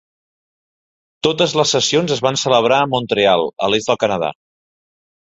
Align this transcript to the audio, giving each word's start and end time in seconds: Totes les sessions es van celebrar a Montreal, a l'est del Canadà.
Totes 1.27 1.53
les 1.61 1.75
sessions 1.77 2.15
es 2.17 2.23
van 2.29 2.41
celebrar 2.47 2.81
a 2.87 2.91
Montreal, 2.97 3.49
a 3.69 3.73
l'est 3.75 3.93
del 3.93 4.05
Canadà. 4.07 4.37